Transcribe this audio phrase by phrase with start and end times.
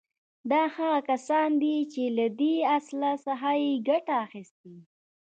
[0.51, 4.75] دا هغه کسان دي چې له دې اصل څخه يې ګټه اخيستې.